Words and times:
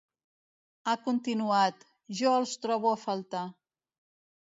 Ha 0.91 0.95
continuat: 1.01 1.85
Jo 2.21 2.31
els 2.37 2.55
trobo 2.65 2.95
a 2.95 2.99
faltar. 3.03 3.43